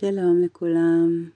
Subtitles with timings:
[0.00, 1.28] שלום לכולם.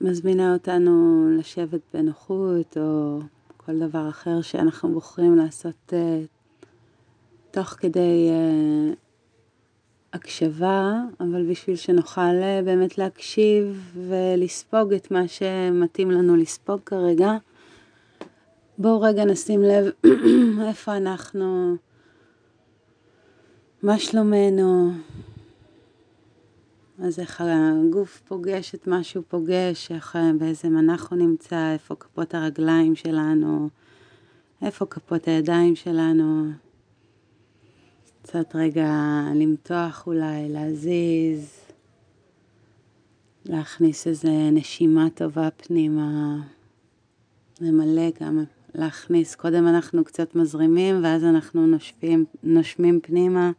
[0.00, 3.18] מזמינה אותנו לשבת בנוחות או
[3.56, 5.94] כל דבר אחר שאנחנו בוחרים לעשות uh,
[7.50, 8.96] תוך כדי uh,
[10.12, 17.32] הקשבה, אבל בשביל שנוכל uh, באמת להקשיב ולספוג את מה שמתאים לנו לספוג כרגע.
[18.78, 19.90] בואו רגע נשים לב
[20.68, 21.76] איפה אנחנו,
[23.82, 24.92] מה שלומנו,
[27.02, 32.34] אז איך הגוף פוגש את מה שהוא פוגש, איך, באיזה מנח הוא נמצא, איפה כפות
[32.34, 33.68] הרגליים שלנו,
[34.62, 36.50] איפה כפות הידיים שלנו.
[38.22, 38.92] קצת רגע
[39.34, 41.60] למתוח אולי, להזיז,
[43.46, 46.36] להכניס איזה נשימה טובה פנימה,
[47.60, 48.44] למלא גם,
[48.74, 53.50] להכניס, קודם אנחנו קצת מזרימים ואז אנחנו נושפים, נושמים פנימה.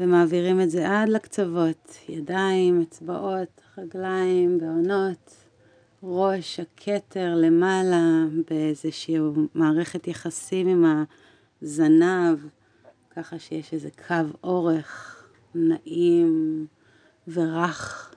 [0.00, 5.34] ומעבירים את זה עד לקצוות, ידיים, אצבעות, רגליים, בעונות,
[6.02, 9.16] ראש, הכתר למעלה, באיזושהי
[9.54, 11.04] מערכת יחסים עם
[11.62, 12.38] הזנב,
[13.10, 15.16] ככה שיש איזה קו אורך
[15.54, 16.66] נעים
[17.28, 18.14] ורך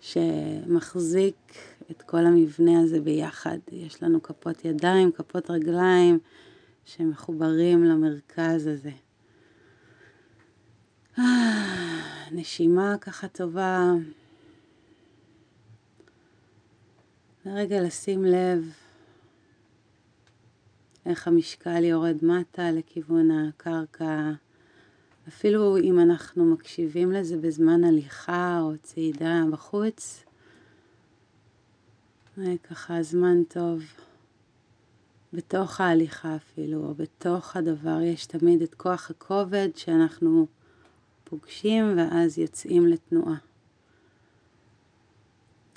[0.00, 1.52] שמחזיק
[1.90, 3.58] את כל המבנה הזה ביחד.
[3.72, 6.18] יש לנו כפות ידיים, כפות רגליים
[6.84, 9.07] שמחוברים למרכז הזה.
[12.32, 13.92] נשימה ככה טובה.
[17.46, 18.72] ורגע לשים לב
[21.06, 24.32] איך המשקל יורד מטה לכיוון הקרקע.
[25.28, 30.24] אפילו אם אנחנו מקשיבים לזה בזמן הליכה או צעידה בחוץ,
[32.62, 33.82] ככה זמן טוב.
[35.32, 40.46] בתוך ההליכה אפילו, או בתוך הדבר, יש תמיד את כוח הכובד שאנחנו
[41.28, 43.36] פוגשים ואז יוצאים לתנועה.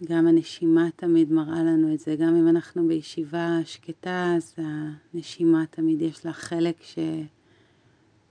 [0.04, 6.02] גם הנשימה תמיד מראה לנו את זה, גם אם אנחנו בישיבה שקטה, אז הנשימה תמיד
[6.02, 6.76] יש לה חלק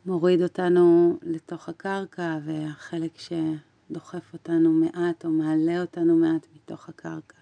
[0.05, 7.37] שמוריד אותנו לתוך הקרקע, והחלק שדוחף אותנו מעט או מעלה אותנו מעט מתוך הקרקע.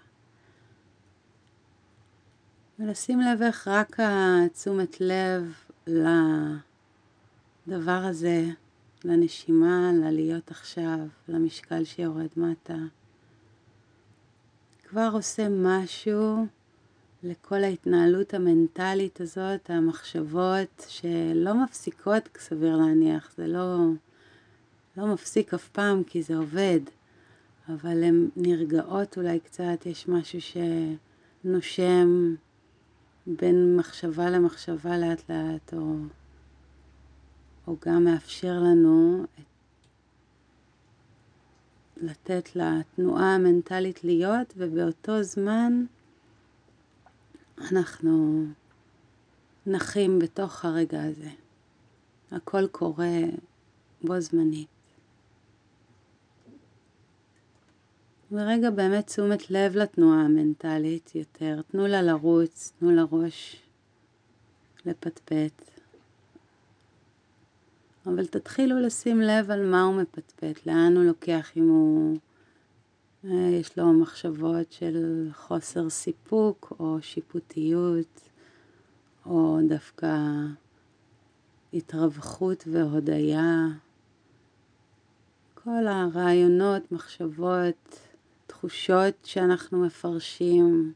[2.79, 5.55] ולשים לב איך רק התשומת לב
[7.67, 8.47] לדבר הזה
[9.05, 10.99] לנשימה, ללהיות עכשיו,
[11.29, 12.79] למשקל שיורד מטה.
[14.89, 16.47] כבר עושה משהו
[17.23, 23.79] לכל ההתנהלות המנטלית הזאת, המחשבות שלא מפסיקות, סביר להניח, זה לא,
[24.97, 26.81] לא מפסיק אף פעם כי זה עובד,
[27.69, 30.39] אבל הן נרגעות אולי קצת, יש משהו
[31.45, 32.35] שנושם
[33.27, 35.95] בין מחשבה למחשבה לאט לאט, או
[37.69, 39.25] הוא גם מאפשר לנו
[41.97, 45.85] לתת לתנועה המנטלית להיות, ובאותו זמן
[47.71, 48.45] אנחנו
[49.67, 51.31] נחים בתוך הרגע הזה.
[52.31, 53.21] הכל קורה
[54.05, 54.69] בו זמנית.
[58.33, 63.63] ורגע באמת תשומת לב לתנועה המנטלית יותר, תנו לה לרוץ, תנו לראש
[64.87, 65.78] לפטפט.
[68.09, 72.17] אבל תתחילו לשים לב על מה הוא מפטפט, לאן הוא לוקח, אם הוא...
[73.25, 78.21] אה, יש לו מחשבות של חוסר סיפוק או שיפוטיות,
[79.27, 80.17] או דווקא
[81.75, 83.67] התרווחות והודיה.
[85.55, 87.99] כל הרעיונות, מחשבות,
[88.47, 90.93] תחושות שאנחנו מפרשים,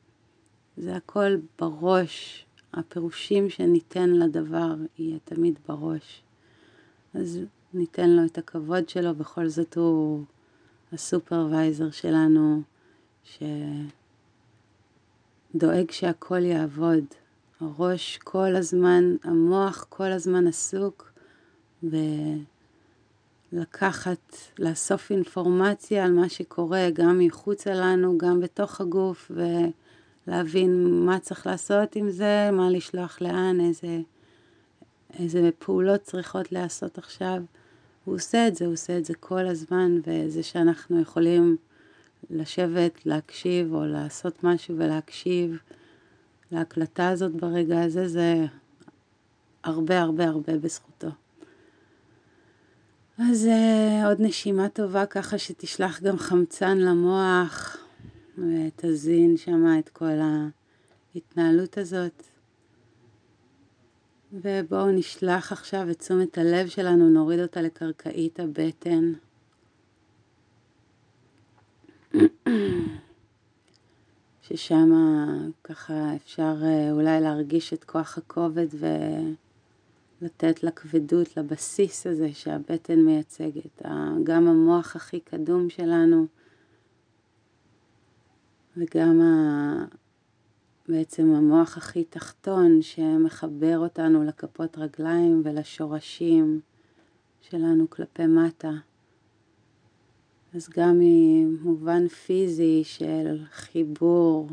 [0.77, 2.47] זה הכל בראש.
[2.75, 6.23] הפירושים שניתן לדבר יהיה תמיד בראש.
[7.15, 7.41] אז
[7.75, 10.25] ניתן לו את הכבוד שלו, בכל זאת הוא
[10.93, 12.62] הסופרוויזר שלנו,
[15.55, 17.05] שדואג שהכל יעבוד.
[17.61, 21.12] הראש כל הזמן, המוח כל הזמן עסוק
[23.53, 29.31] ולקחת, לאסוף אינפורמציה על מה שקורה גם מחוצה לנו, גם בתוך הגוף,
[30.26, 34.00] ולהבין מה צריך לעשות עם זה, מה לשלוח לאן, איזה
[35.19, 37.43] איזה פעולות צריכות להיעשות עכשיו.
[38.05, 41.56] הוא עושה את זה, הוא עושה את זה כל הזמן, וזה שאנחנו יכולים
[42.31, 45.59] לשבת, להקשיב, או לעשות משהו ולהקשיב
[46.53, 48.47] להקלטה הזאת ברגע הזה, זה
[49.64, 51.09] הרבה הרבה הרבה בזכותו.
[53.19, 57.76] אז uh, עוד נשימה טובה ככה שתשלח גם חמצן למוח
[58.38, 60.19] ותזין שמה את כל
[61.14, 62.31] ההתנהלות הזאת.
[64.32, 69.12] ובואו נשלח עכשיו את תשומת הלב שלנו, נוריד אותה לקרקעית הבטן.
[74.43, 74.90] ששם
[75.64, 78.67] ככה אפשר אה, אולי להרגיש את כוח הכובד
[80.23, 83.82] ולתת לכבדות, לבסיס הזה שהבטן מייצגת.
[84.25, 86.26] גם המוח הכי קדום שלנו
[88.76, 89.20] וגם.
[90.93, 96.61] בעצם המוח הכי תחתון שמחבר אותנו לכפות רגליים ולשורשים
[97.41, 98.73] שלנו כלפי מטה.
[100.55, 104.49] אז גם ממובן פיזי של חיבור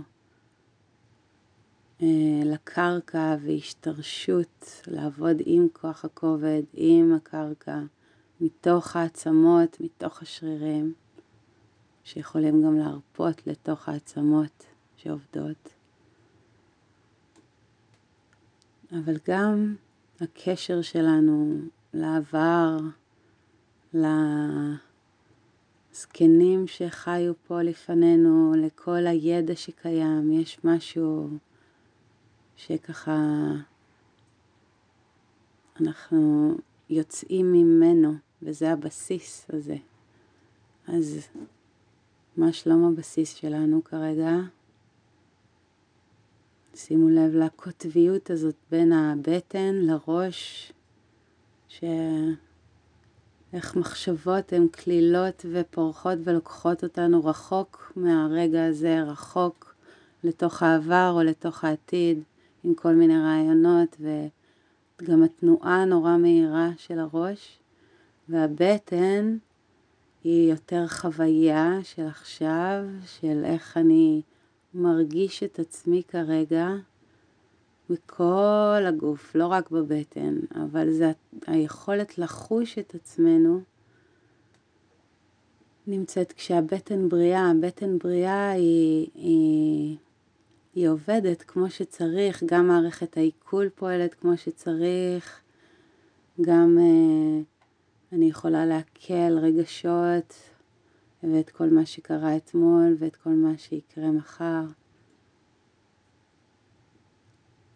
[2.02, 2.08] אה,
[2.46, 7.80] לקרקע והשתרשות, לעבוד עם כוח הכובד, עם הקרקע,
[8.42, 10.94] מתוך העצמות, מתוך השרירים,
[12.04, 14.66] שיכולים גם להרפות לתוך העצמות
[14.98, 15.79] שעובדות.
[18.92, 19.76] אבל גם
[20.22, 21.62] הקשר שלנו
[21.94, 22.78] לעבר,
[25.94, 31.30] לזקנים שחיו פה לפנינו, לכל הידע שקיים, יש משהו
[32.56, 33.18] שככה
[35.82, 36.56] אנחנו
[36.90, 39.76] יוצאים ממנו, וזה הבסיס הזה.
[40.88, 41.28] אז
[42.38, 44.32] מה שלום הבסיס שלנו כרגע?
[46.76, 50.72] שימו לב לקוטביות הזאת בין הבטן לראש,
[51.68, 52.36] שאיך
[53.76, 59.76] מחשבות הן כלילות ופורחות ולוקחות אותנו רחוק מהרגע הזה, רחוק
[60.24, 62.24] לתוך העבר או לתוך העתיד,
[62.64, 63.98] עם כל מיני רעיונות,
[65.02, 67.60] וגם התנועה הנורא מהירה של הראש,
[68.30, 69.38] והבטן
[70.24, 74.22] היא יותר חוויה של עכשיו, של איך אני
[74.74, 76.68] מרגיש את עצמי כרגע
[77.90, 81.12] בכל הגוף, לא רק בבטן, אבל זה
[81.48, 83.62] היכולת לחוש את עצמנו
[85.88, 87.52] נמצאת כשהבטן בריאה.
[87.52, 89.98] הבטן בריאה היא, היא,
[90.76, 95.42] היא עובדת כמו שצריך, גם מערכת העיכול פועלת כמו שצריך,
[96.42, 97.42] גם אה,
[98.14, 100.34] אני יכולה לעכל רגשות
[101.24, 104.62] ואת כל מה שקרה אתמול ואת כל מה שיקרה מחר.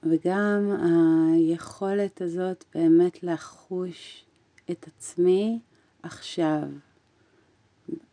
[0.04, 0.72] וגם
[1.34, 4.25] היכולת הזאת באמת לחוש
[4.72, 5.60] את עצמי
[6.04, 6.62] עכשיו.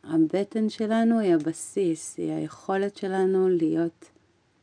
[0.05, 4.11] הבטן שלנו היא הבסיס, היא היכולת שלנו להיות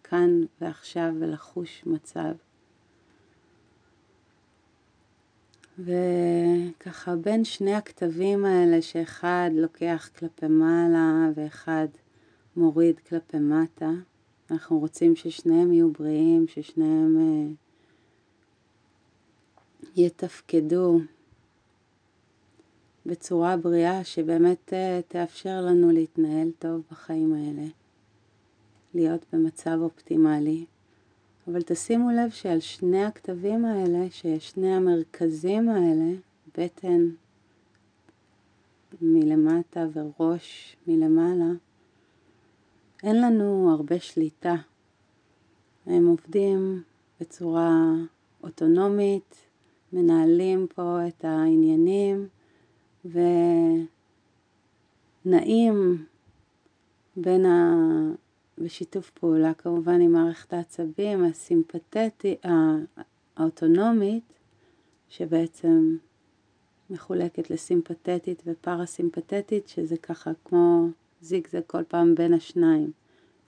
[0.03, 2.46] כאן ועכשיו ולחוש מצב.
[5.79, 11.87] וככה בין שני הכתבים האלה שאחד לוקח כלפי מעלה ואחד
[12.55, 13.91] מוריד כלפי מטה,
[14.51, 17.55] אנחנו רוצים ששניהם יהיו בריאים, ששניהם uh,
[19.95, 20.99] יתפקדו
[23.05, 24.75] בצורה בריאה שבאמת uh,
[25.07, 27.67] תאפשר לנו להתנהל טוב בחיים האלה,
[28.93, 30.65] להיות במצב אופטימלי.
[31.47, 36.15] אבל תשימו לב שעל שני הכתבים האלה, ששני המרכזים האלה,
[36.57, 37.09] בטן
[39.01, 41.51] מלמטה וראש מלמעלה,
[43.03, 44.55] אין לנו הרבה שליטה.
[45.85, 46.83] הם עובדים
[47.21, 47.91] בצורה
[48.43, 49.35] אוטונומית,
[49.93, 52.27] מנהלים פה את העניינים
[55.25, 56.05] ונעים
[57.15, 57.75] בין ה...
[58.57, 62.45] בשיתוף פעולה כמובן עם מערכת העצבים הסימפתטית,
[63.37, 64.23] האוטונומית,
[65.09, 65.97] שבעצם
[66.89, 70.87] מחולקת לסימפתטית ופרסימפתטית, שזה ככה כמו
[71.21, 72.91] זיגזג כל פעם בין השניים.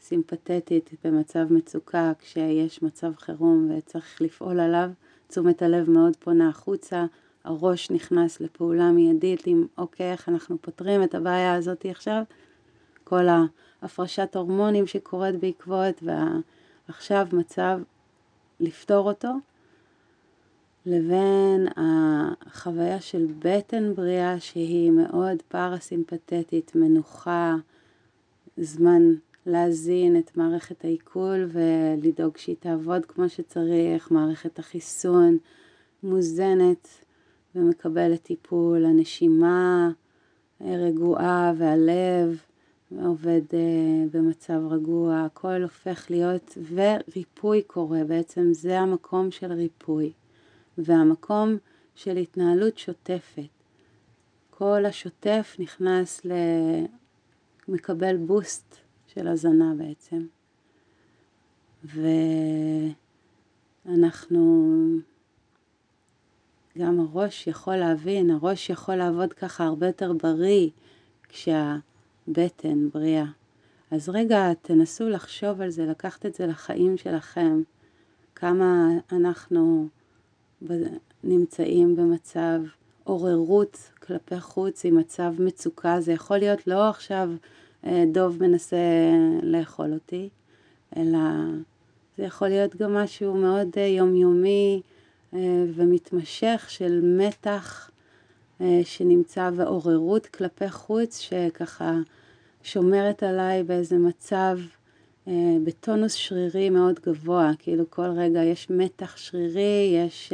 [0.02, 4.90] סימפתטית במצב מצוקה, כשיש מצב חירום וצריך לפעול עליו,
[5.28, 7.06] תשומת הלב מאוד פונה החוצה,
[7.44, 12.24] הראש נכנס לפעולה מיידית עם אוקיי, איך אנחנו פותרים את הבעיה הזאת עכשיו,
[13.10, 13.26] כל
[13.82, 16.04] ההפרשת הורמונים שקורית בעקבות,
[16.88, 17.80] ועכשיו מצב
[18.60, 19.30] לפתור אותו,
[20.86, 27.56] לבין החוויה של בטן בריאה שהיא מאוד פרסימפטית, מנוחה,
[28.58, 29.02] זמן
[29.46, 35.38] להזין את מערכת העיכול ולדאוג שהיא תעבוד כמו שצריך, מערכת החיסון
[36.04, 36.88] מוזנת
[37.56, 39.90] ומקבלת טיפול, הנשימה
[40.62, 42.42] רגועה והלב
[42.98, 43.54] עובד uh,
[44.12, 50.12] במצב רגוע, הכל הופך להיות, וריפוי קורה, בעצם זה המקום של ריפוי.
[50.78, 51.58] והמקום
[51.96, 53.50] של התנהלות שוטפת.
[54.50, 56.32] כל השוטף נכנס ל...
[57.68, 58.76] מקבל בוסט
[59.08, 60.26] של הזנה בעצם.
[63.86, 64.76] ואנחנו,
[66.78, 70.70] גם הראש יכול להבין, הראש יכול לעבוד ככה הרבה יותר בריא
[72.34, 73.26] כשהבטן בריאה.
[73.92, 77.62] אז רגע, תנסו לחשוב על זה, לקחת את זה לחיים שלכם,
[78.36, 79.88] כמה אנחנו
[81.24, 82.60] נמצאים במצב
[83.04, 86.02] עוררות כלפי חוץ עם מצב מצוקה.
[86.02, 87.30] זה יכול להיות לא עכשיו
[87.86, 88.78] אה, דוב מנסה
[89.42, 90.30] לאכול אותי,
[90.98, 91.20] אלא
[92.18, 94.82] זה יכול להיות גם משהו מאוד אה, יומיומי
[95.34, 95.40] אה,
[95.76, 97.92] ומתמשך של מתח
[98.84, 101.94] שנמצא ועוררות כלפי חוץ, שככה
[102.64, 104.58] שומרת עליי באיזה מצב,
[105.64, 110.34] בטונוס שרירי מאוד גבוה, כאילו כל רגע יש מתח שרירי, יש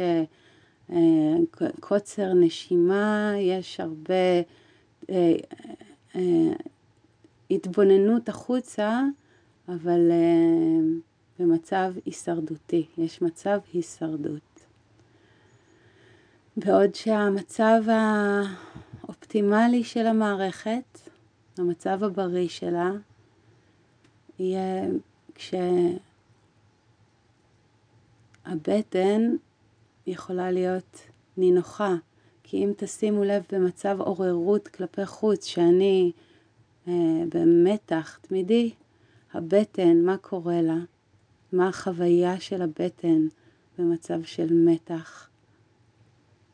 [1.80, 4.14] קוצר נשימה, יש הרבה
[7.50, 9.02] התבוננות החוצה,
[9.68, 14.66] אבל uh, במצב הישרדותי, יש מצב הישרדות.
[16.56, 17.82] בעוד שהמצב
[19.02, 20.98] האופטימלי של המערכת,
[21.58, 22.90] המצב הבריא שלה,
[24.38, 24.84] יהיה
[28.44, 29.36] כשהבטן
[30.06, 31.00] יכולה להיות
[31.36, 31.94] נינוחה.
[32.48, 36.12] כי אם תשימו לב במצב עוררות כלפי חוץ, שאני
[36.88, 36.92] אה,
[37.34, 38.70] במתח תמידי,
[39.34, 40.78] הבטן, מה קורה לה?
[41.52, 43.26] מה החוויה של הבטן
[43.78, 45.28] במצב של מתח?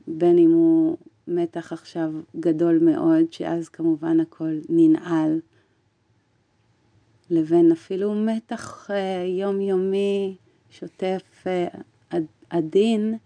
[0.06, 0.96] בין אם הוא
[1.28, 5.40] מתח עכשיו גדול מאוד, שאז כמובן הכל ננעל,
[7.30, 10.36] לבין אפילו מתח אה, יומיומי,
[10.70, 11.66] שוטף, אה,
[12.50, 13.18] עדין,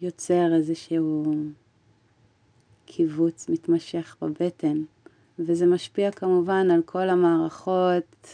[0.00, 1.24] יוצר איזשהו
[2.86, 4.82] קיבוץ מתמשך בבטן.
[5.38, 8.28] וזה משפיע כמובן על כל המערכות,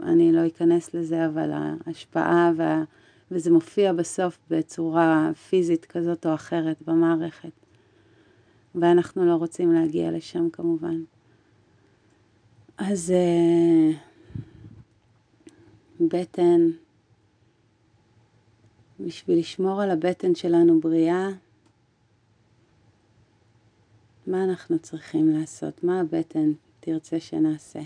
[0.00, 2.84] אני לא אכנס לזה, אבל ההשפעה וה...
[3.30, 7.63] וזה מופיע בסוף בצורה פיזית כזאת או אחרת במערכת.
[8.74, 11.02] ואנחנו לא רוצים להגיע לשם כמובן.
[12.78, 13.96] אז uh,
[16.00, 16.70] בטן,
[19.00, 21.28] בשביל לשמור על הבטן שלנו בריאה,
[24.26, 25.84] מה אנחנו צריכים לעשות?
[25.84, 27.80] מה הבטן תרצה שנעשה?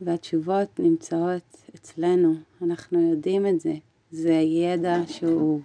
[0.00, 3.74] והתשובות נמצאות אצלנו, אנחנו יודעים את זה.
[4.10, 5.60] זה ידע שהוא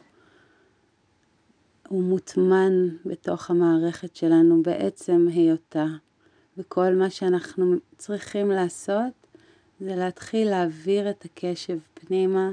[1.88, 5.86] הוא מוטמן בתוך המערכת שלנו בעצם היותה.
[6.58, 9.14] וכל מה שאנחנו צריכים לעשות
[9.80, 12.52] זה להתחיל להעביר את הקשב פנימה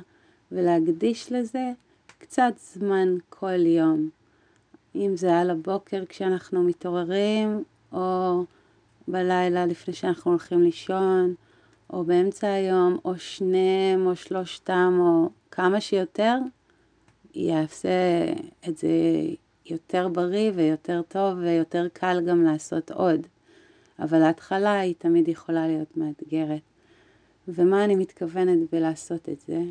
[0.52, 1.72] ולהקדיש לזה
[2.18, 4.10] קצת זמן כל יום.
[4.94, 8.44] אם זה על הבוקר כשאנחנו מתעוררים, או
[9.08, 11.34] בלילה לפני שאנחנו הולכים לישון,
[11.92, 16.38] או באמצע היום, או שניהם, או שלושתם, או כמה שיותר,
[17.34, 18.32] יעשה
[18.68, 18.88] את זה
[19.66, 23.26] יותר בריא ויותר טוב ויותר קל גם לעשות עוד.
[23.98, 26.60] אבל ההתחלה היא תמיד יכולה להיות מאתגרת.
[27.48, 29.62] ומה אני מתכוונת בלעשות את זה?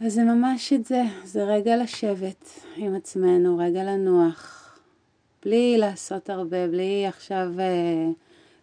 [0.00, 4.62] אז זה ממש את זה, זה רגע לשבת עם עצמנו, רגע לנוח,
[5.44, 8.08] בלי לעשות הרבה, בלי עכשיו, אה,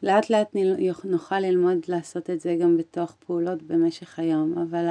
[0.03, 0.55] לאט לאט
[1.03, 4.87] נוכל ללמוד לעשות את זה גם בתוך פעולות במשך היום, אבל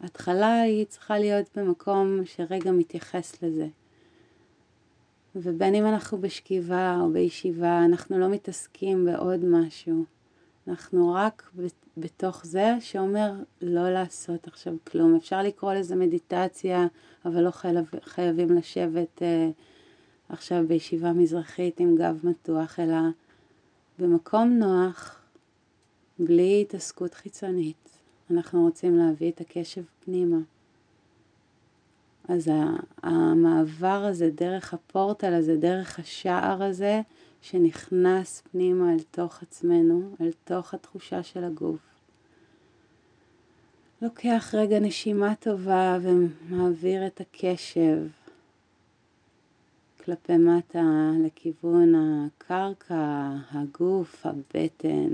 [0.00, 3.68] ההתחלה היא צריכה להיות במקום שרגע מתייחס לזה.
[5.36, 10.04] ובין אם אנחנו בשכיבה או בישיבה, אנחנו לא מתעסקים בעוד משהו.
[10.68, 11.50] אנחנו רק
[11.96, 15.16] בתוך זה שאומר לא לעשות עכשיו כלום.
[15.16, 16.86] אפשר לקרוא לזה מדיטציה,
[17.24, 19.50] אבל לא חייב, חייבים לשבת אה,
[20.28, 22.96] עכשיו בישיבה מזרחית עם גב מתוח, אלא
[23.98, 25.20] במקום נוח,
[26.18, 27.87] בלי התעסקות חיצונית.
[28.30, 30.38] אנחנו רוצים להביא את הקשב פנימה.
[32.28, 32.50] אז
[33.02, 37.00] המעבר הזה, דרך הפורטל הזה, דרך השער הזה,
[37.42, 41.80] שנכנס פנימה אל תוך עצמנו, אל תוך התחושה של הגוף.
[44.02, 47.98] לוקח רגע נשימה טובה ומעביר את הקשב
[50.04, 55.08] כלפי מטה לכיוון הקרקע, הגוף, הבטן.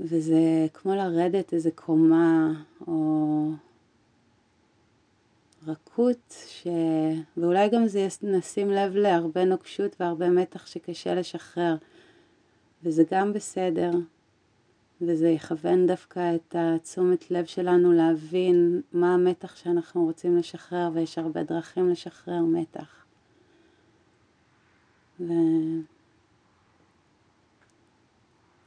[0.00, 2.52] וזה כמו לרדת איזה קומה
[2.86, 3.50] או
[5.66, 6.66] רכות, ש...
[7.36, 11.76] ואולי גם זה נשים לב להרבה נוקשות והרבה מתח שקשה לשחרר,
[12.82, 13.90] וזה גם בסדר,
[15.00, 21.42] וזה יכוון דווקא את התשומת לב שלנו להבין מה המתח שאנחנו רוצים לשחרר, ויש הרבה
[21.42, 23.04] דרכים לשחרר מתח.
[25.20, 25.32] ו...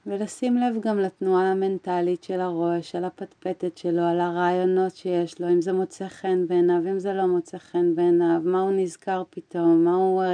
[0.08, 5.62] ולשים לב גם לתנועה המנטלית של הראש, על הפטפטת שלו, על הרעיונות שיש לו, אם
[5.62, 9.96] זה מוצא חן בעיניו, אם זה לא מוצא חן בעיניו, מה הוא נזכר פתאום, מה
[9.96, 10.28] הוא uh,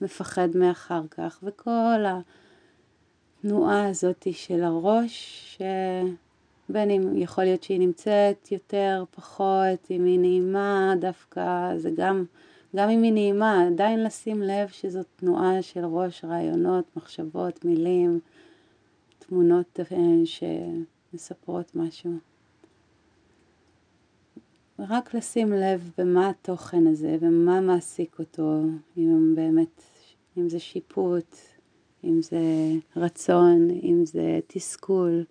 [0.00, 2.04] מפחד מאחר כך, וכל
[3.40, 5.58] התנועה הזאת של הראש,
[6.68, 12.24] שבין אם יכול להיות שהיא נמצאת יותר, פחות, אם היא נעימה דווקא, זה גם,
[12.76, 18.20] גם אם היא נעימה, עדיין לשים לב שזו תנועה של ראש, רעיונות, מחשבות, מילים,
[19.28, 22.12] תמונות אה, שמספרות משהו.
[24.78, 28.62] ורק לשים לב במה התוכן הזה ומה מעסיק אותו,
[28.98, 29.82] אם באמת,
[30.38, 31.36] אם זה שיפוט,
[32.04, 32.38] אם זה
[32.96, 35.24] רצון, אם זה תסכול,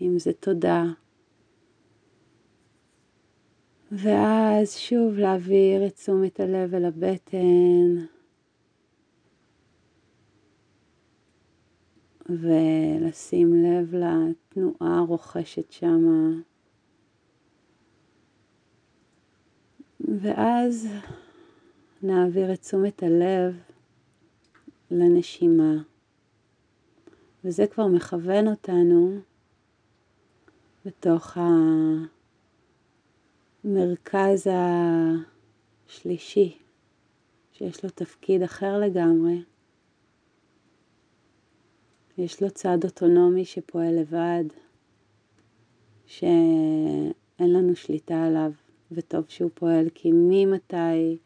[0.00, 0.84] אם זה תודה.
[3.92, 8.06] ואז שוב להעביר את תשומת הלב אל הבטן.
[12.28, 16.30] ולשים לב לתנועה הרוכשת שמה.
[20.00, 20.88] ואז
[22.02, 23.56] נעביר את תשומת הלב
[24.90, 25.82] לנשימה.
[27.44, 29.18] וזה כבר מכוון אותנו
[30.84, 31.36] בתוך
[33.64, 34.46] המרכז
[35.86, 36.58] השלישי,
[37.52, 39.42] שיש לו תפקיד אחר לגמרי.
[42.18, 44.44] יש לו צד אוטונומי שפועל לבד,
[46.06, 47.12] שאין
[47.52, 48.52] לנו שליטה עליו,
[48.92, 51.18] וטוב שהוא פועל, כי ממתי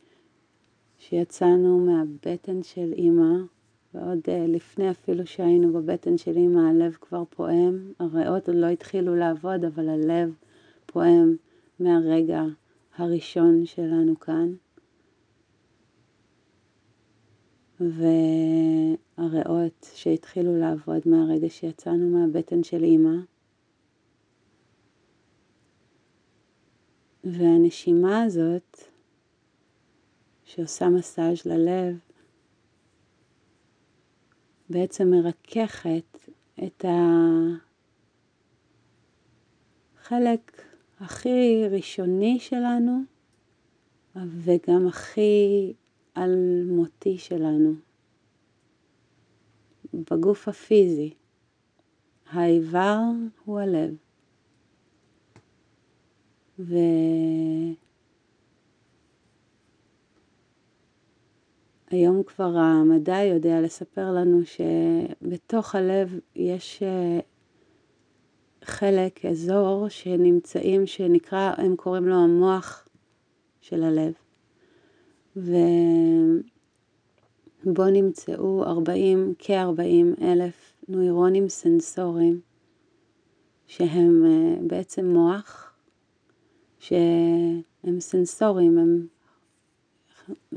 [0.98, 3.34] שיצאנו מהבטן של אימא,
[3.94, 9.16] ועוד uh, לפני אפילו שהיינו בבטן של אימא, הלב כבר פועם, הריאות עוד לא התחילו
[9.16, 10.34] לעבוד, אבל הלב
[10.86, 11.36] פועם
[11.80, 12.42] מהרגע
[12.96, 14.54] הראשון שלנו כאן.
[17.80, 23.16] והריאות שהתחילו לעבוד מהרגע שיצאנו מהבטן של אימא.
[27.24, 28.78] והנשימה הזאת,
[30.44, 31.98] שעושה מסאז' ללב,
[34.70, 36.18] בעצם מרככת
[36.64, 36.84] את
[39.98, 40.62] החלק
[41.00, 43.02] הכי ראשוני שלנו
[44.16, 45.72] וגם הכי
[46.16, 47.74] אלמותי שלנו
[49.94, 51.14] בגוף הפיזי.
[52.30, 52.98] האיבר
[53.44, 53.96] הוא הלב.
[61.88, 67.20] והיום כבר המדע יודע לספר לנו שבתוך הלב יש אה,
[68.64, 72.88] חלק, אזור, שנמצאים, שנקרא, הם קוראים לו המוח
[73.60, 74.25] של הלב.
[75.36, 75.54] ובו
[77.92, 82.40] נמצאו 40, כ-40 אלף נוירונים סנסוריים,
[83.66, 85.72] שהם אה, בעצם מוח,
[86.78, 89.06] שהם סנסוריים, הם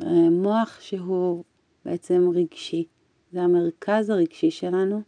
[0.02, 1.44] אה, מוח שהוא
[1.86, 2.88] בעצם רגשי.
[3.32, 5.02] זה המרכז הרגשי שלנו,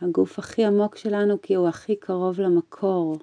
[0.00, 3.18] הגוף הכי עמוק שלנו, כי הוא הכי קרוב למקור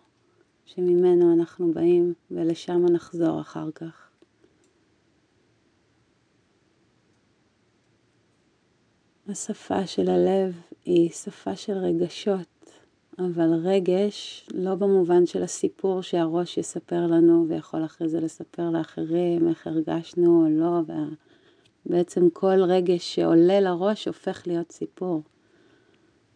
[0.65, 4.02] שממנו אנחנו באים, ולשם נחזור אחר כך.
[9.29, 12.71] השפה של הלב היא שפה של רגשות,
[13.19, 19.67] אבל רגש לא במובן של הסיפור שהראש יספר לנו ויכול אחרי זה לספר לאחרים איך
[19.67, 20.81] הרגשנו או לא,
[21.85, 25.21] ובעצם כל רגש שעולה לראש הופך להיות סיפור.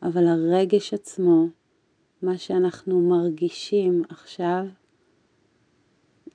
[0.03, 1.47] אבל הרגש עצמו,
[2.21, 4.65] מה שאנחנו מרגישים עכשיו,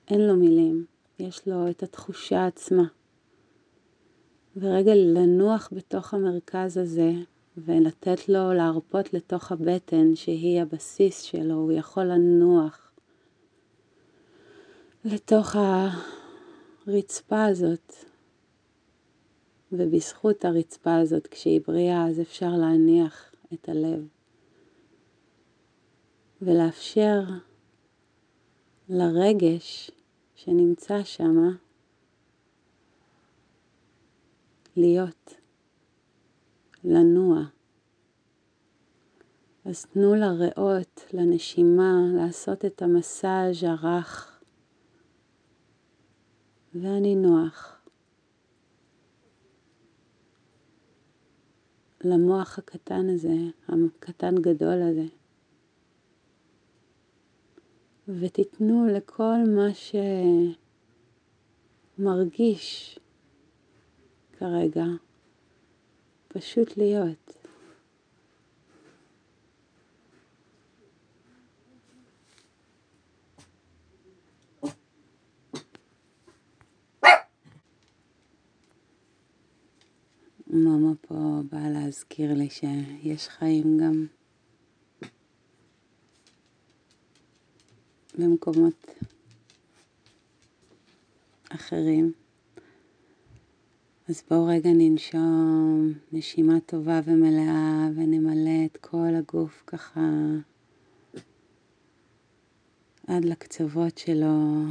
[0.07, 0.85] אין לו מילים,
[1.19, 2.83] יש לו את התחושה עצמה.
[4.57, 7.11] ורגע לנוח בתוך המרכז הזה
[7.57, 12.91] ולתת לו להרפות לתוך הבטן שהיא הבסיס שלו, הוא יכול לנוח
[15.05, 15.55] לתוך
[16.87, 17.93] הרצפה הזאת.
[19.71, 24.07] ובזכות הרצפה הזאת, כשהיא בריאה, אז אפשר להניח את הלב
[26.41, 27.21] ולאפשר
[28.89, 29.91] לרגש
[30.35, 31.49] שנמצא שמה
[34.75, 35.33] להיות,
[36.83, 37.43] לנוע.
[39.65, 44.41] אז תנו לריאות, לנשימה, לעשות את המסאז' הרך
[46.73, 47.81] והנינוח.
[52.03, 53.35] למוח הקטן הזה,
[53.67, 55.05] הקטן גדול הזה.
[58.07, 59.67] ותיתנו לכל מה
[61.97, 62.99] שמרגיש
[64.43, 64.85] כרגע,
[66.27, 67.31] פשוט להיות.
[80.47, 84.05] ממה פה באה להזכיר לי שיש חיים גם
[88.17, 88.85] במקומות
[91.49, 92.22] אחרים.
[94.09, 100.01] אז בואו רגע ננשום נשימה טובה ומלאה ונמלא את כל הגוף ככה
[103.07, 104.63] עד לקצוות שלו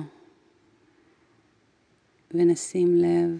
[2.35, 3.39] ונשים לב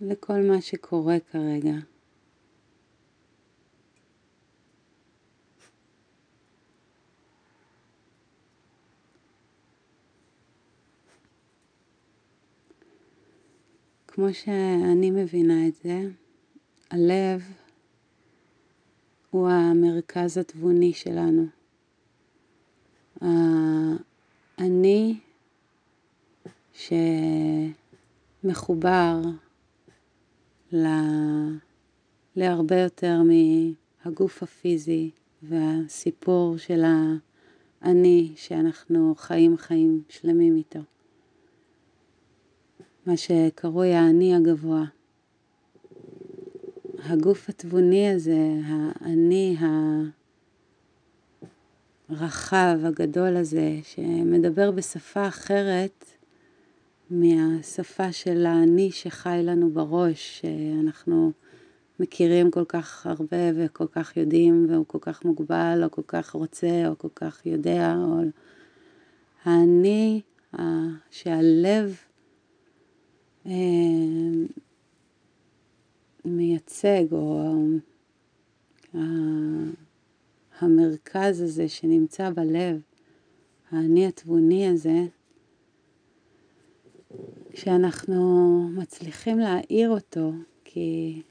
[0.00, 1.74] לכל מה שקורה כרגע.
[14.16, 16.00] כמו שאני מבינה את זה,
[16.90, 17.42] הלב
[19.30, 21.46] הוא המרכז התבוני שלנו.
[24.58, 25.20] אני
[28.42, 29.20] שמחובר
[30.72, 31.02] לה...
[32.36, 35.10] להרבה יותר מהגוף הפיזי
[35.42, 36.82] והסיפור של
[37.82, 40.80] האני שאנחנו חיים חיים שלמים איתו.
[43.06, 44.84] מה שקרוי האני הגבוה.
[47.04, 49.56] הגוף התבוני הזה, האני
[52.08, 56.04] הרחב, הגדול הזה, שמדבר בשפה אחרת
[57.10, 61.32] מהשפה של האני שחי לנו בראש, שאנחנו
[62.00, 66.88] מכירים כל כך הרבה וכל כך יודעים, והוא כל כך מוגבל, או כל כך רוצה,
[66.88, 68.20] או כל כך יודע, או
[69.44, 70.20] האני
[71.10, 71.96] שהלב
[76.24, 77.52] מייצג, או
[80.60, 82.80] המרכז הזה שנמצא בלב,
[83.70, 85.06] האני התבוני הזה,
[87.50, 90.32] כשאנחנו מצליחים להאיר אותו,
[90.64, 91.22] כי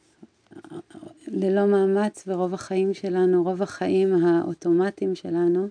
[1.28, 5.68] ללא מאמץ ורוב החיים שלנו, רוב החיים האוטומטיים שלנו,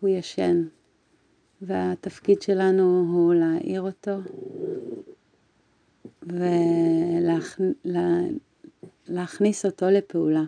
[0.00, 0.62] הוא ישן.
[1.62, 4.12] והתפקיד שלנו הוא להאיר אותו
[9.08, 10.44] ולהכניס אותו לפעולה.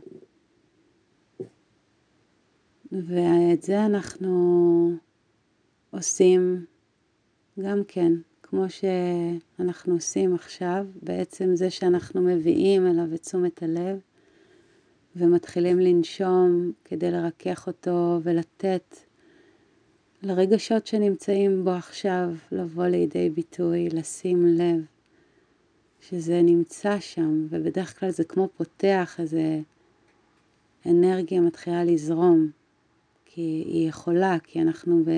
[2.92, 4.90] ואת זה אנחנו
[5.90, 6.64] עושים
[7.60, 8.12] גם כן,
[8.42, 14.00] כמו שאנחנו עושים עכשיו, בעצם זה שאנחנו מביאים אליו את תשומת הלב
[15.16, 18.96] ומתחילים לנשום כדי לרכך אותו ולתת
[20.22, 24.84] לרגשות שנמצאים בו עכשיו לבוא לידי ביטוי, לשים לב
[26.00, 29.60] שזה נמצא שם, ובדרך כלל זה כמו פותח איזה
[30.86, 32.50] אנרגיה מתחילה לזרום,
[33.24, 35.10] כי היא יכולה, כי אנחנו ב...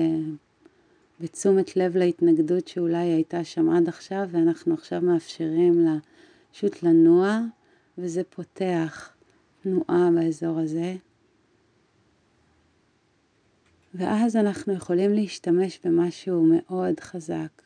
[1.19, 5.97] בתשומת לב להתנגדות שאולי הייתה שם עד עכשיו, ואנחנו עכשיו מאפשרים לה
[6.51, 7.39] פשוט לנוע,
[7.97, 9.13] וזה פותח
[9.63, 10.95] תנועה באזור הזה.
[13.93, 17.62] ואז אנחנו יכולים להשתמש במשהו מאוד חזק,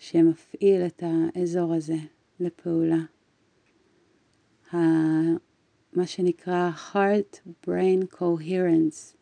[0.00, 1.96] שמפעיל את האזור הזה
[2.40, 3.00] לפעולה.
[5.92, 9.16] מה שנקרא heart-brain coherence,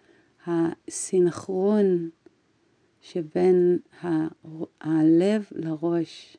[0.46, 2.10] הסינכרון
[3.00, 3.78] שבין
[4.80, 6.36] הלב לראש.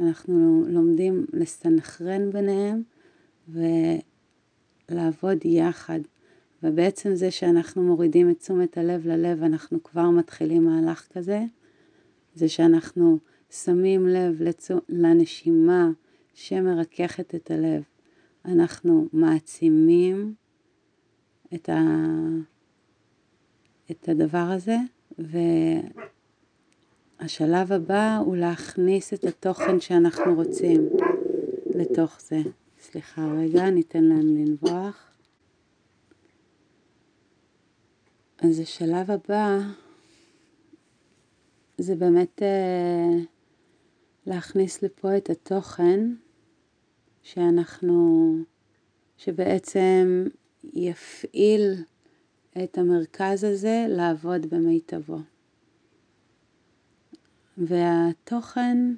[0.00, 2.82] אנחנו לומדים לסנכרן ביניהם
[4.88, 6.00] ולעבוד יחד.
[6.62, 11.44] ובעצם זה שאנחנו מורידים את תשומת הלב ללב, אנחנו כבר מתחילים מהלך כזה.
[12.34, 13.18] זה שאנחנו
[13.54, 14.74] שמים לב לצו...
[14.88, 15.90] לנשימה
[16.34, 17.82] שמרככת את הלב.
[18.44, 20.34] אנחנו מעצימים
[21.54, 21.80] את, ה...
[23.90, 24.76] את הדבר הזה,
[27.20, 30.88] והשלב הבא הוא להכניס את התוכן שאנחנו רוצים
[31.74, 32.38] לתוך זה.
[32.80, 35.10] סליחה רגע, ניתן להם לנבוח.
[38.38, 39.58] אז השלב הבא
[41.78, 43.33] זה באמת אה,
[44.26, 46.00] להכניס לפה את התוכן
[47.22, 48.36] שאנחנו,
[49.16, 50.26] שבעצם
[50.74, 51.74] יפעיל
[52.64, 55.18] את המרכז הזה לעבוד במיטבו.
[57.58, 58.94] והתוכן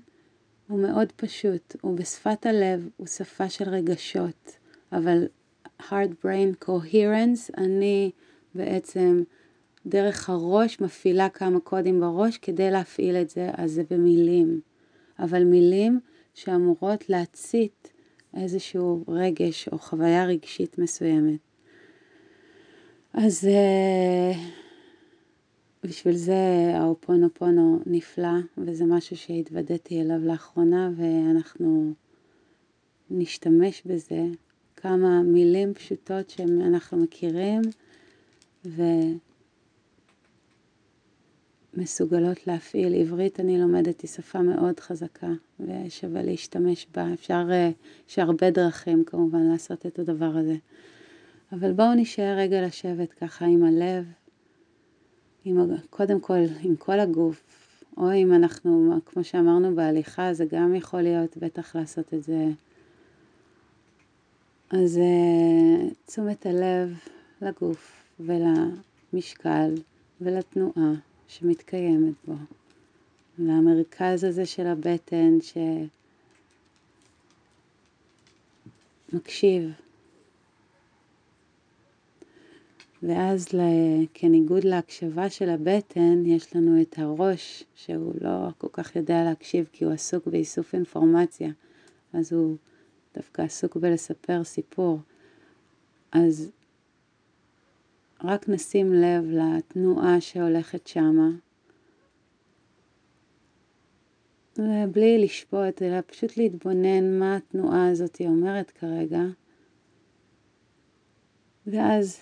[0.68, 4.56] הוא מאוד פשוט, הוא בשפת הלב, הוא שפה של רגשות,
[4.92, 5.26] אבל
[5.80, 8.10] hard brain coherence, אני
[8.54, 9.22] בעצם
[9.86, 14.60] דרך הראש מפעילה כמה קודים בראש כדי להפעיל את זה, אז זה במילים.
[15.18, 16.00] אבל מילים
[16.34, 17.92] שאמורות להצית
[18.36, 21.38] איזשהו רגש או חוויה רגשית מסוימת.
[23.12, 24.36] אז uh,
[25.84, 31.92] בשביל זה האופונופונו נפלא, וזה משהו שהתוודעתי אליו לאחרונה, ואנחנו
[33.10, 34.24] נשתמש בזה,
[34.76, 37.62] כמה מילים פשוטות שאנחנו מכירים
[41.76, 42.94] ומסוגלות להפעיל.
[42.94, 47.12] עברית אני לומדת, היא שפה מאוד חזקה ושווה להשתמש בה.
[47.14, 47.48] אפשר,
[48.08, 50.56] יש הרבה דרכים כמובן לעשות את הדבר הזה.
[51.52, 54.04] אבל בואו נשאר רגע לשבת ככה עם הלב,
[55.44, 57.42] עם, קודם כל עם כל הגוף,
[57.96, 62.46] או אם אנחנו, כמו שאמרנו בהליכה, זה גם יכול להיות בטח לעשות את זה.
[64.70, 66.98] אז uh, תשומת הלב
[67.42, 69.74] לגוף ולמשקל
[70.20, 70.94] ולתנועה
[71.28, 72.34] שמתקיימת בו,
[73.38, 75.38] למרכז הזה של הבטן
[79.12, 79.70] שמקשיב.
[83.02, 83.46] ואז
[84.14, 89.84] כניגוד להקשבה של הבטן, יש לנו את הראש, שהוא לא כל כך יודע להקשיב כי
[89.84, 91.50] הוא עסוק באיסוף אינפורמציה,
[92.12, 92.56] אז הוא
[93.14, 94.98] דווקא עסוק בלספר סיפור.
[96.12, 96.50] אז
[98.24, 101.30] רק נשים לב לתנועה שהולכת שמה,
[104.92, 109.22] בלי לשפוט, אלא פשוט להתבונן מה התנועה הזאת אומרת כרגע.
[111.66, 112.20] ואז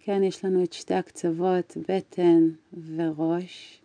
[0.00, 2.48] כן, יש לנו את שתי הקצוות, בטן
[2.96, 3.82] וראש,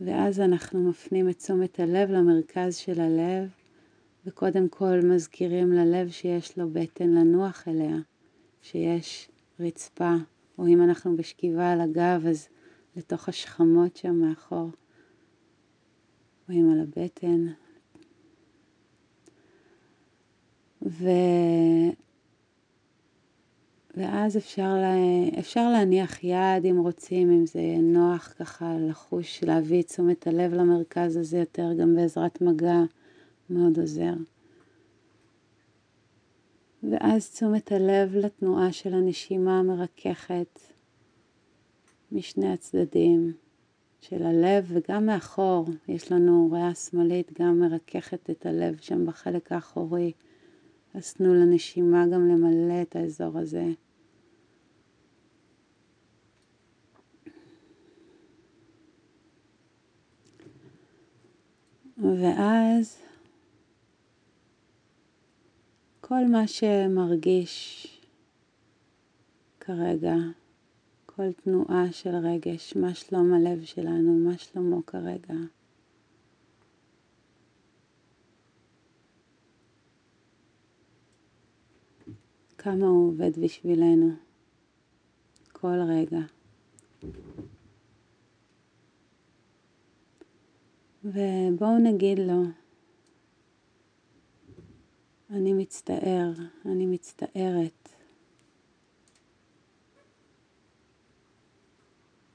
[0.00, 3.48] ואז אנחנו מפנים את תשומת הלב למרכז של הלב,
[4.26, 7.96] וקודם כל מזכירים ללב שיש לו בטן לנוח אליה,
[8.70, 9.28] שיש
[9.60, 10.14] רצפה,
[10.58, 12.48] או אם אנחנו בשכיבה על הגב, אז
[12.96, 14.70] לתוך השכמות שם מאחור,
[16.48, 17.46] רואים על הבטן.
[20.82, 21.08] ו...
[23.96, 24.94] ואז אפשר, לה,
[25.38, 31.16] אפשר להניח יד אם רוצים, אם זה נוח ככה לחוש, להביא את תשומת הלב למרכז
[31.16, 32.82] הזה יותר, גם בעזרת מגע
[33.50, 34.14] מאוד עוזר.
[36.90, 40.60] ואז תשומת הלב לתנועה של הנשימה המרככת
[42.12, 43.32] משני הצדדים
[44.00, 50.12] של הלב וגם מאחור, יש לנו ריאה שמאלית גם מרככת את הלב שם בחלק האחורי.
[50.94, 53.66] אז תנו לנשימה גם למלא את האזור הזה.
[61.98, 63.07] ואז
[66.08, 67.86] כל מה שמרגיש
[69.60, 70.14] כרגע,
[71.06, 75.34] כל תנועה של רגש, מה שלום הלב שלנו, מה שלומו כרגע.
[82.58, 84.10] כמה הוא עובד בשבילנו
[85.52, 86.20] כל רגע.
[91.04, 92.42] ובואו נגיד לו,
[95.30, 96.30] אני מצטער,
[96.66, 97.88] אני מצטערת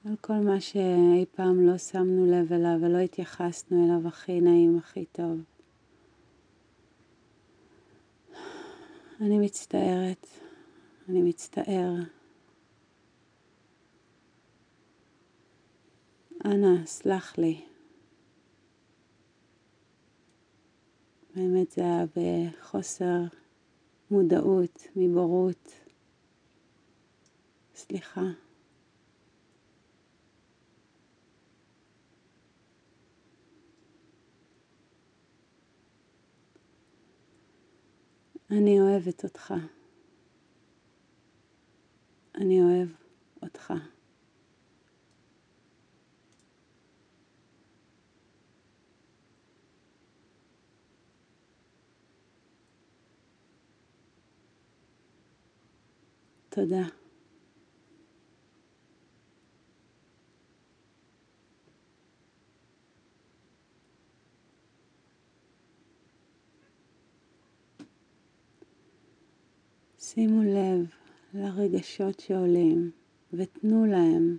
[0.05, 5.05] על כל מה שאי פעם לא שמנו לב אליו ולא התייחסנו אליו הכי נעים, הכי
[5.05, 5.43] טוב.
[9.21, 10.27] אני מצטערת,
[11.09, 11.91] אני מצטער.
[16.45, 17.72] אנא, סלח לי.
[21.35, 23.21] באמת זה היה בחוסר
[24.11, 25.71] מודעות, מבורות.
[27.75, 28.21] סליחה.
[38.51, 39.53] אני אוהבת אותך.
[42.35, 42.89] אני אוהב
[43.41, 43.73] אותך.
[56.55, 56.83] תודה.
[69.99, 70.85] שימו לב
[71.33, 72.91] לרגשות שעולים
[73.33, 74.37] ותנו להם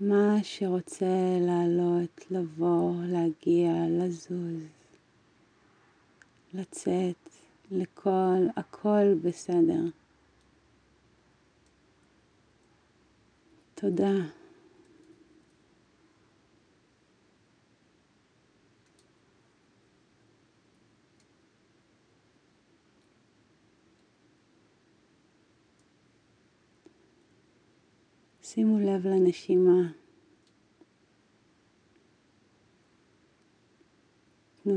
[0.00, 1.06] מה שרוצה
[1.40, 4.66] לעלות, לבוא, להגיע, לזוז,
[6.54, 7.28] לצאת,
[7.70, 9.99] לכל, הכל בסדר.
[13.80, 14.12] תודה.
[28.42, 29.92] שימו לב לנשימה.
[34.62, 34.74] תנו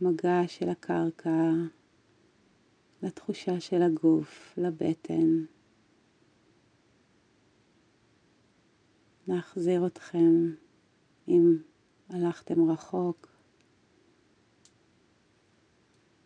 [0.00, 1.50] למגע של הקרקע,
[3.02, 5.44] לתחושה של הגוף, לבטן.
[9.28, 10.54] להחזיר אתכם
[11.28, 11.56] אם
[12.08, 13.28] הלכתם רחוק.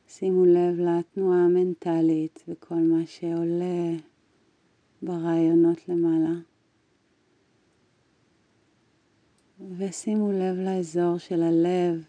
[0.09, 3.97] שימו לב לתנועה המנטלית וכל מה שעולה
[5.03, 6.35] ברעיונות למעלה.
[9.79, 12.05] ושימו לב לאזור של הלב,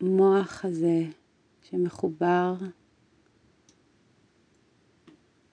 [0.00, 1.02] למוח הזה
[1.62, 2.54] שמחובר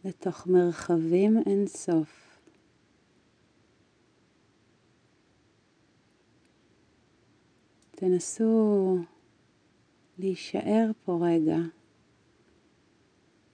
[0.05, 2.39] לתוך מרחבים אינסוף.
[7.91, 8.97] תנסו
[10.17, 11.57] להישאר פה רגע,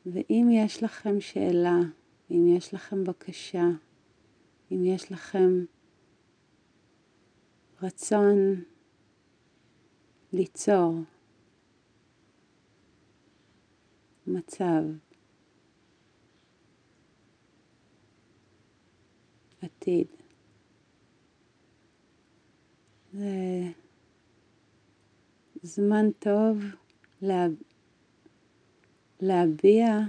[0.05, 1.79] ואם יש לכם שאלה,
[2.31, 3.65] אם יש לכם בקשה,
[4.71, 5.65] אם יש לכם
[7.81, 8.63] רצון
[10.33, 10.93] ליצור
[14.27, 14.83] מצב
[19.67, 20.07] עתיד.
[23.13, 23.61] זה
[25.63, 26.57] זמן טוב
[27.21, 27.47] לה...
[29.19, 29.99] להביע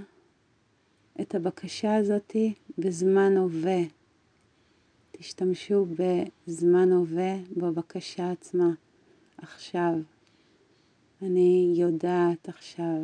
[1.20, 3.80] את הבקשה הזאתי בזמן הווה.
[5.12, 5.86] תשתמשו
[6.46, 8.70] בזמן הווה בבקשה עצמה.
[9.38, 9.94] עכשיו.
[11.22, 13.00] אני יודעת עכשיו.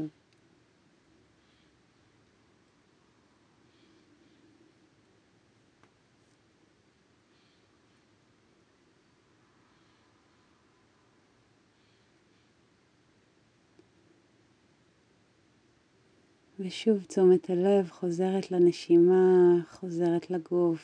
[16.61, 20.81] ושוב תשומת הלב חוזרת לנשימה, חוזרת לגוף,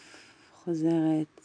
[0.55, 1.41] חוזרת.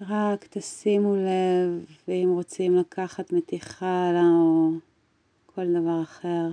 [0.00, 4.70] רק תשימו לב, ואם רוצים לקחת מתיחה או
[5.46, 6.48] כל דבר אחר.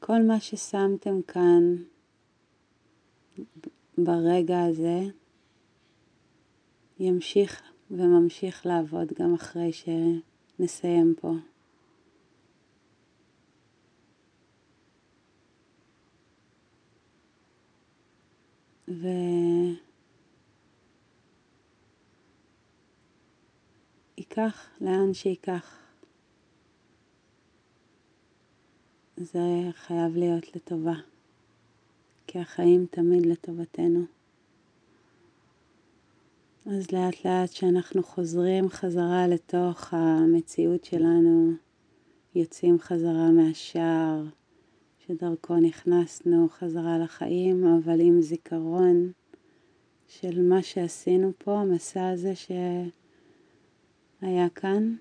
[0.00, 1.76] כל מה ששמתם כאן
[3.98, 5.02] ברגע הזה
[7.00, 11.32] ימשיך וממשיך לעבוד גם אחרי שנסיים פה.
[24.18, 25.78] וייקח לאן שייקח.
[29.16, 29.38] זה
[29.72, 30.94] חייב להיות לטובה,
[32.26, 34.17] כי החיים תמיד לטובתנו.
[36.70, 41.52] אז לאט לאט כשאנחנו חוזרים חזרה לתוך המציאות שלנו,
[42.34, 44.24] יוצאים חזרה מהשער
[44.98, 49.12] שדרכו נכנסנו חזרה לחיים, אבל עם זיכרון
[50.06, 52.88] של מה שעשינו פה, המסע הזה שהיה
[54.54, 54.94] כאן,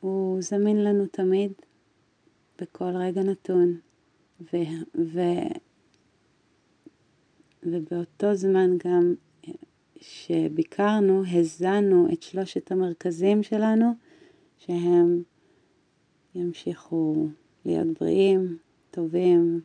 [0.00, 1.52] הוא זמין לנו תמיד,
[2.60, 3.78] בכל רגע נתון.
[4.40, 4.56] ו,
[4.96, 5.20] ו,
[7.62, 9.14] ובאותו זמן גם
[10.06, 13.92] שביקרנו, הזנו את שלושת המרכזים שלנו,
[14.58, 15.22] שהם
[16.34, 17.28] ימשיכו
[17.64, 18.58] להיות בריאים,
[18.90, 19.60] טובים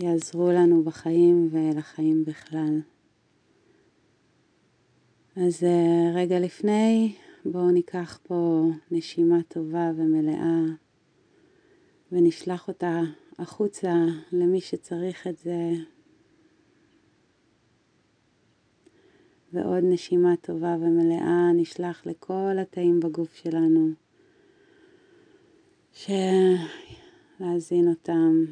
[0.00, 2.80] ויעזרו לנו בחיים ולחיים בכלל.
[5.36, 10.60] אז אה, רגע לפני, בואו ניקח פה נשימה טובה ומלאה
[12.12, 13.00] ונשלח אותה
[13.38, 13.94] החוצה
[14.32, 15.72] למי שצריך את זה
[19.52, 23.88] ועוד נשימה טובה ומלאה נשלח לכל התאים בגוף שלנו,
[25.92, 28.44] שלהזין אותם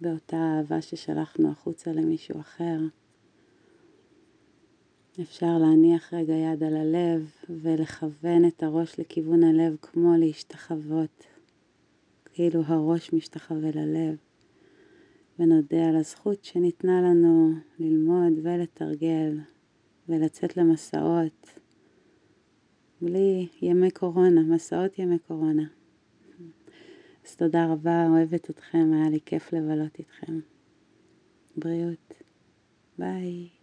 [0.00, 2.78] באותה אהבה ששלחנו החוצה למישהו אחר.
[5.20, 7.30] אפשר להניח רגע יד על הלב
[7.62, 11.24] ולכוון את הראש לכיוון הלב כמו להשתחוות,
[12.32, 14.16] כאילו הראש משתחווה ללב.
[15.38, 19.38] ונודה על הזכות שניתנה לנו ללמוד ולתרגל
[20.08, 21.58] ולצאת למסעות
[23.00, 25.62] בלי ימי קורונה, מסעות ימי קורונה.
[27.26, 30.40] אז תודה רבה, אוהבת אתכם, היה לי כיף לבלות איתכם.
[31.56, 32.22] בריאות.
[32.98, 33.61] ביי.